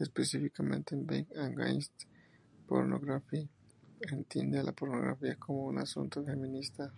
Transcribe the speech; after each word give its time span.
Específicamente, 0.00 0.92
en 0.96 1.06
"Being 1.06 1.28
Against 1.38 1.92
Pornography", 2.66 3.48
entiende 4.10 4.58
a 4.58 4.64
la 4.64 4.72
pornografía 4.72 5.36
como 5.36 5.66
un 5.66 5.78
asunto 5.78 6.24
feminista. 6.24 6.92